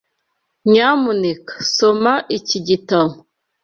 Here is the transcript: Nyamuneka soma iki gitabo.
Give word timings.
Nyamuneka 0.71 1.53
soma 1.75 2.13
iki 2.37 2.59
gitabo. 2.67 3.13